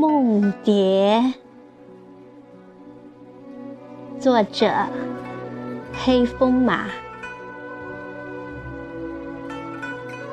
[0.00, 1.22] 梦蝶，
[4.18, 4.72] 作者
[5.92, 6.86] 黑风马，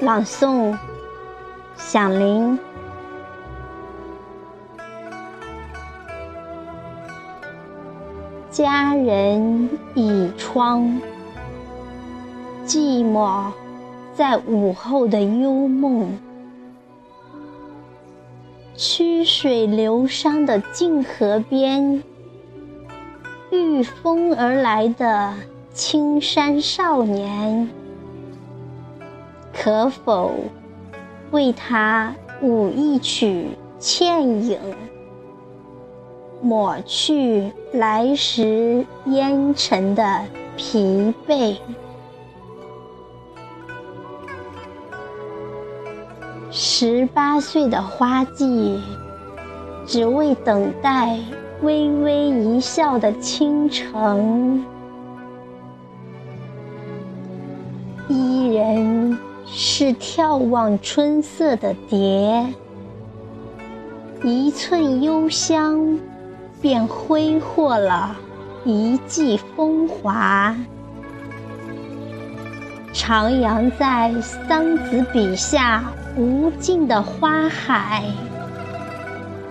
[0.00, 0.74] 朗诵
[1.76, 2.58] 响铃。
[8.48, 11.02] 佳人倚窗，
[12.64, 13.44] 寂寞
[14.14, 16.18] 在午后的幽梦。
[18.82, 22.02] 曲水流觞的静河边，
[23.50, 25.34] 御风而来的
[25.74, 27.68] 青山少年，
[29.52, 30.32] 可否
[31.30, 33.48] 为他舞一曲
[33.78, 34.58] 倩影，
[36.40, 40.24] 抹去来时烟尘的
[40.56, 41.54] 疲惫？
[46.62, 48.78] 十八岁的花季，
[49.86, 51.18] 只为等待
[51.62, 54.62] 微微一笑的倾城。
[58.08, 59.16] 伊人
[59.46, 62.46] 是眺望春色的蝶，
[64.22, 65.98] 一寸幽香，
[66.60, 68.14] 便挥霍了
[68.66, 70.54] 一季风华。
[72.92, 75.84] 徜徉在桑梓笔下
[76.16, 78.04] 无尽的花海，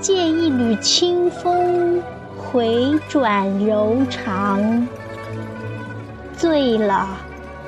[0.00, 2.02] 借一缕清风
[2.36, 4.88] 回转柔肠，
[6.36, 7.06] 醉了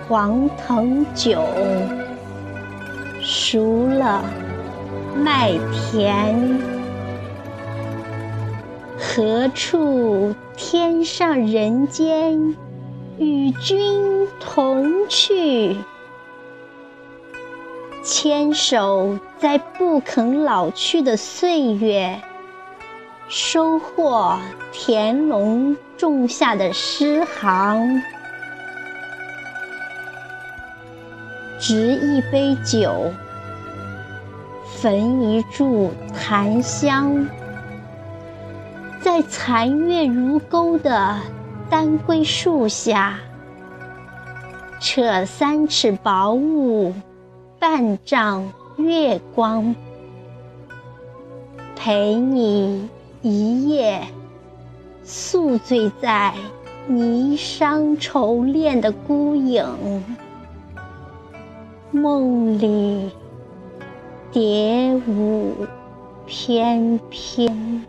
[0.09, 1.43] 黄藤酒，
[3.21, 4.25] 熟了
[5.17, 6.59] 麦田。
[8.99, 12.57] 何处天上人间？
[13.19, 15.77] 与君同去，
[18.03, 22.21] 牵手在不肯老去的岁月，
[23.29, 24.39] 收获
[24.73, 28.03] 田垄种下的诗行。
[31.61, 33.13] 执一杯酒，
[34.67, 37.29] 焚一柱檀香，
[39.01, 41.19] 在残月如钩的。
[41.73, 43.19] 丹桂树下，
[44.79, 46.93] 扯三尺薄雾，
[47.59, 49.75] 半丈月光，
[51.75, 52.91] 陪你
[53.23, 54.07] 一夜
[55.03, 56.35] 宿醉在
[56.91, 60.05] 霓裳愁恋的孤影，
[61.91, 63.11] 梦里
[64.31, 65.67] 蝶舞
[66.27, 67.87] 翩翩。